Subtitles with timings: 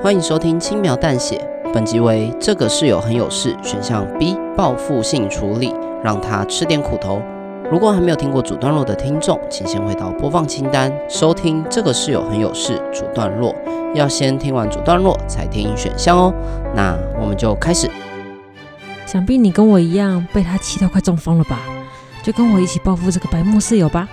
[0.00, 5.74] 欢迎收听轻描淡写，本集为这个室友很有事，选项 B 报复性处理，
[6.04, 7.20] 让他吃点苦头。
[7.68, 13.52] 如果还没有听过主段落的听众，请先回到播放清单收听这个室友很有事主段落，
[13.92, 16.32] 要先听完主段落才听选项哦。
[16.76, 17.90] 那我们就开始。
[19.04, 21.58] 想必你跟我一样被他气到快中风了吧？
[22.22, 24.08] 就跟我一起报复这个白目室友吧。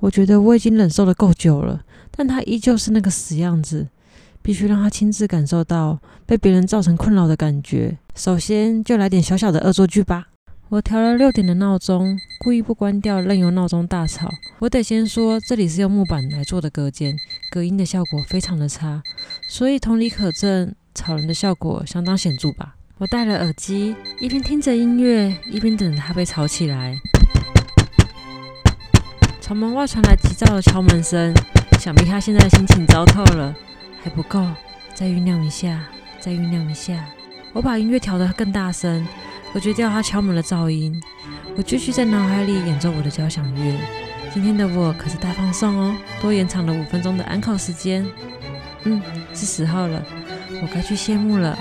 [0.00, 3.88] 我觉得我已经忍受得够久了，但他依旧是那个死样子，
[4.42, 7.98] 必须让他亲自感受到被别人造成困扰的感觉。
[8.14, 10.28] 首先就来点小小的恶作剧吧。
[10.70, 14.28] 我调了六点的闹钟，故意不关掉，任由闹钟大吵。
[14.58, 17.16] 我得先说，这里是用木板来做的隔间，
[17.50, 19.02] 隔音的效果非常的差，
[19.48, 22.74] 所以同理可证，吵人的效果相当显著吧。
[22.98, 26.94] 我戴了耳机，一边听着音乐，一边等着他被吵起来。
[29.40, 31.32] 从门外传来急躁的敲门声，
[31.80, 33.54] 想必他现在心情糟透了。
[34.02, 34.44] 还不够，
[34.94, 35.84] 再酝酿一下，
[36.20, 37.04] 再酝酿一下。
[37.52, 39.06] 我把音乐调得更大声，
[39.52, 41.00] 隔绝掉他敲门的噪音。
[41.56, 43.78] 我继续在脑海里演奏我的交响乐。
[44.32, 48.06] 今天的我可是大放送哦，多延长了五分钟的安考时间。
[48.84, 49.02] 嗯，
[49.34, 50.04] 是时候了，
[50.62, 51.58] 我该去谢幕了。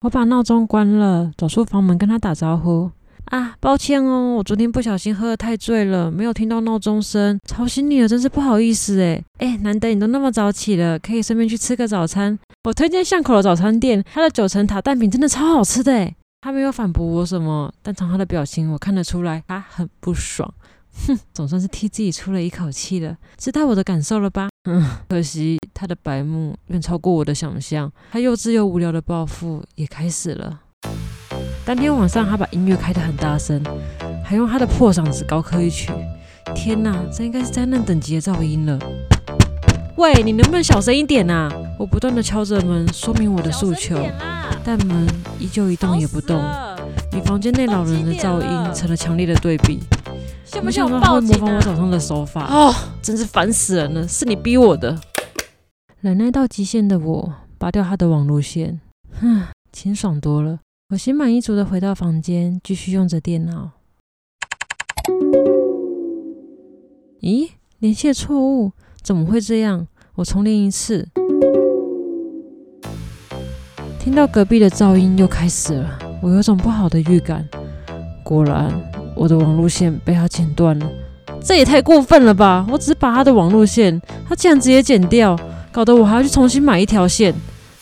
[0.00, 2.90] 我把闹钟关了，走出房门跟他打招呼。
[3.26, 9.22] 啊，抱歉哦，我昨天不小心喝得太醉了，没有听到闹钟声，吵醒你了，真是不好意思诶。
[9.38, 12.38] 诶，难得你都那么早起了，可以顺便去吃个早餐。
[12.64, 16.14] 我推荐巷口的早餐店，它的九层塔蛋饼真的超好吃的诶。
[16.42, 20.52] 他没有反驳我什么，但从他的表情我看得出来，他很不爽。
[21.06, 24.48] 哼，总算是替自己出了一口气了，知道我的感受了吧？
[24.68, 30.60] 嗯，可惜他的白目远超过我的想象，他幼稚又无聊的报复也开始了。
[31.66, 33.60] 当天晚上，他把音乐开得很大声，
[34.22, 35.90] 还用他的破嗓子高歌一曲。
[36.54, 38.78] 天哪，这应该是灾难等级的噪音了。
[39.96, 41.52] 喂，你能不能小声一点啊？
[41.76, 43.98] 我不断地敲着门，说明我的诉求，
[44.62, 45.08] 但门
[45.40, 46.40] 依旧一动也不动，
[47.12, 49.80] 与房间内老人的噪音成了强烈的对比。
[50.62, 52.72] 没想到他会模仿我早上的手法，哦，
[53.02, 54.06] 真是烦死人了！
[54.06, 54.96] 是你逼我的。
[56.00, 58.80] 忍耐到极限的我，拔掉他的网路线，
[59.20, 60.60] 哼，清爽多了。
[60.90, 63.72] 我心满意足的回到房间，继续用着电脑。
[67.20, 68.70] 咦，连线错误，
[69.02, 69.88] 怎么会这样？
[70.14, 71.08] 我重连一次。
[73.98, 77.44] 听到隔壁的噪音又开始了，我有种不好的预感。
[78.22, 78.72] 果然。
[79.16, 80.88] 我的网路线被他剪断了，
[81.42, 82.66] 这也太过分了吧！
[82.70, 83.98] 我只是把他的网路线，
[84.28, 85.34] 他竟然直接剪掉，
[85.72, 87.34] 搞得我还要去重新买一条线。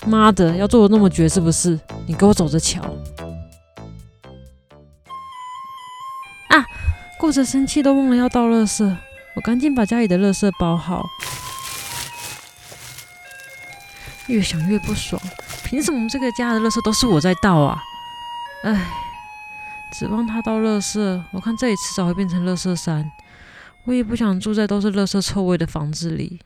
[0.07, 1.79] 妈的，要做的那么绝是不是？
[2.07, 2.83] 你给我走着瞧！
[6.49, 6.65] 啊，
[7.19, 8.97] 顾着生气都忘了要倒垃圾，
[9.35, 11.05] 我赶紧把家里的垃圾包好。
[14.27, 15.21] 越想越不爽，
[15.65, 17.83] 凭什么这个家的垃圾都是我在倒啊？
[18.65, 18.87] 唉。
[19.97, 23.09] 指望他倒垃圾，我看这里迟早会变成垃圾山。
[23.85, 26.41] 我也不想住在都是垃圾臭味的房子里。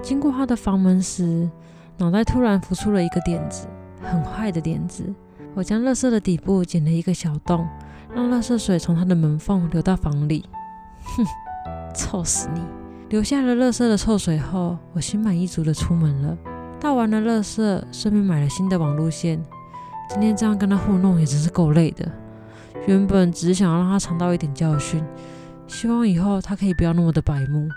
[0.00, 1.50] 经过他的房门时，
[1.96, 3.66] 脑袋突然浮出了一个点子，
[4.04, 5.12] 很坏的点子。
[5.54, 7.66] 我将垃圾的底部剪了一个小洞，
[8.14, 10.44] 让垃圾水从他的门缝流到房里。
[11.04, 11.24] 哼，
[11.94, 12.60] 臭死你！
[13.10, 16.36] 留下了垃圾的臭水后，我心满意足地出门了。
[16.80, 19.40] 倒完了垃圾，顺便买了新的网路线。
[20.10, 22.10] 今天这样跟他糊弄也真是够累的。
[22.86, 25.02] 原本只是想要让他尝到一点教训，
[25.66, 27.68] 希望以后他可以不要那么的白目。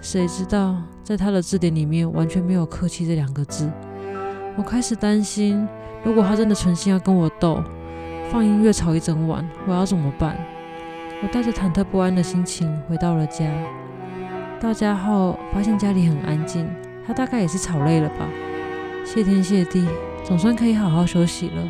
[0.00, 3.70] 谁知道在他的字典里面完全没有客气这两个字。
[4.56, 5.66] 我开始担心，
[6.02, 7.62] 如果他真的存心要跟我斗，
[8.30, 10.36] 放音乐吵一整晚，我要怎么办？
[11.22, 13.46] 我带着忐忑不安的心情回到了家。
[14.60, 16.68] 到家后发现家里很安静，
[17.06, 18.28] 他大概也是吵累了吧。
[19.04, 19.86] 谢天谢地。
[20.24, 21.62] 总算可以好好休息了。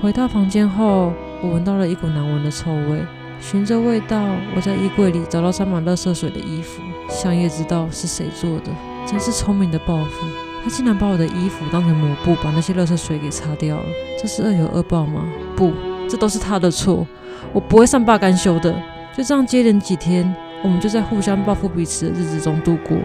[0.00, 3.04] 回到房间后，我闻到了一股难闻的臭味。
[3.38, 4.18] 循着味道，
[4.56, 8.70] 我在衣柜里找到沾满垃圾水的衣服，想也知道是谁做的。
[9.04, 10.26] 真是聪明的报复！
[10.62, 13.84] 他竟然把我的衣服当成抹布，把那些垃圾水给擦掉了。
[14.20, 15.24] 这是恶有恶报吗？
[15.56, 15.72] 不，
[16.08, 17.06] 这都是他的错。
[17.52, 18.72] 我不会善罢甘休的。
[19.16, 22.96] 就这样接连几天，我们就在互相报复彼此的日子中度过。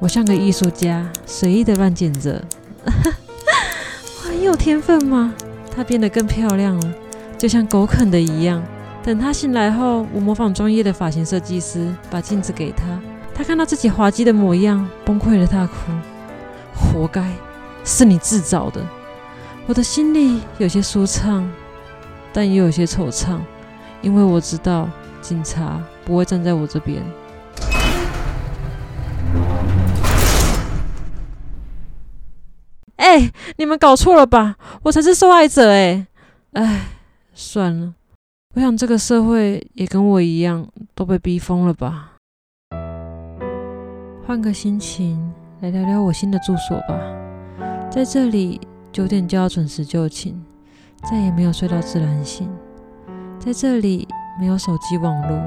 [0.00, 2.40] 我像个艺术家，随意的乱剪着。
[2.86, 5.34] 我很有天分吗？
[5.74, 6.94] 他变得更漂亮了，
[7.36, 8.62] 就像狗啃的一样。
[9.02, 12.84] 等他醒来后，我模仿专业的发型设计师，把镜子给他。
[13.34, 15.74] 他看到自己滑稽的模样，崩溃的大哭。
[16.74, 17.28] 活该，
[17.84, 18.80] 是你自找的。
[19.66, 21.50] 我的心里有些舒畅，
[22.32, 23.38] 但也有些惆怅，
[24.00, 24.88] 因为我知道
[25.20, 27.02] 警察不会站在我这边。
[33.56, 34.56] 你们搞错了吧？
[34.82, 36.06] 我才是受害者哎！
[36.52, 36.86] 哎，
[37.32, 37.94] 算了。
[38.54, 42.14] 我想这个社会也跟我一样都被逼疯了吧。
[44.26, 46.98] 换个心情来聊聊我新的住所吧。
[47.90, 48.60] 在这里
[48.90, 50.34] 九点就要准时就寝，
[51.10, 52.50] 再也没有睡到自然醒。
[53.38, 54.06] 在这里
[54.40, 55.38] 没有手机网络，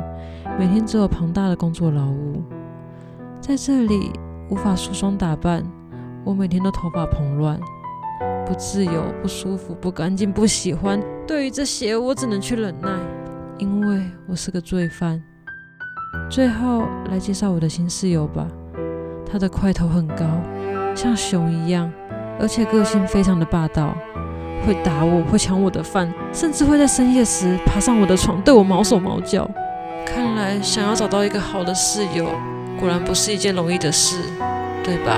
[0.57, 2.41] 每天只有庞大的工作劳务。
[3.41, 4.12] 在这里
[4.50, 5.63] 无法梳妆打扮，
[6.23, 7.59] 我每天都头发蓬乱。
[8.45, 11.01] 不自由，不舒服，不干净，不喜欢。
[11.25, 12.89] 对于这些，我只能去忍耐，
[13.57, 15.21] 因为我是个罪犯。
[16.29, 18.45] 最后来介绍我的新室友吧，
[19.25, 20.25] 他的块头很高，
[20.94, 21.89] 像熊一样，
[22.39, 23.95] 而且个性非常的霸道，
[24.65, 29.50] 会打我，会抢我的饭，甚至会在深夜时爬上我的床，对我毛手毛脚。
[30.06, 32.25] 看来想要找到一个好的室友，
[32.77, 34.18] 果然不是一件容易的事，
[34.83, 35.18] 对吧？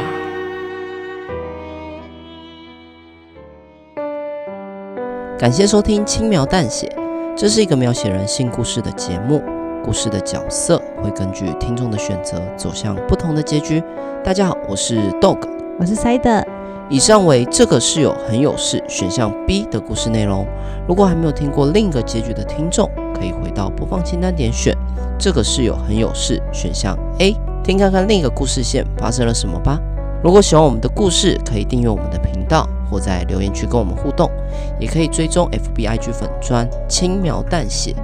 [5.43, 6.87] 感谢收听《轻描淡写》，
[7.35, 9.43] 这是一个描写人性故事的节目。
[9.83, 13.83] 故事的角色会根据听众的选择走向不同的结局。
[14.23, 15.39] 大家好，我是 Dog，
[15.77, 16.45] 我是 Side。
[16.89, 20.47] 以上为这个室友很有事选项 B 的故事内容。
[20.87, 24.73] 如果还没有听过另一个结局的听众，可以回到播放清单点选
[25.19, 29.77] 这个室友很有事选项 A，听看看另一个故事线发生了什么吧。
[30.23, 32.65] 如果喜欢我们的故事，可以订阅我们的频道。
[32.93, 34.29] 或在留言区跟我们互动，
[34.79, 37.95] 也可以追踪 FBIG 粉专轻描淡写，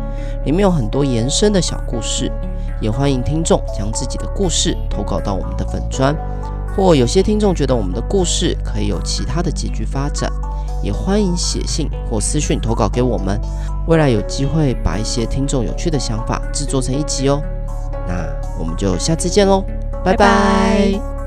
[0.46, 2.32] 里面有很多延伸的小故事，
[2.82, 6.16] 也欢迎听众将自己的故事投稿到我们的粉专，
[6.76, 10.28] 或有些听众觉得我们的故事可以有其他的结局发展，
[10.82, 13.40] 也欢迎写信或私讯投稿给我们，
[13.86, 17.40] 未来有机会把一些听众有趣的想法制作成一集哦。
[18.08, 18.26] 那
[18.58, 19.64] 我们就下次见喽，
[20.04, 21.19] 拜拜。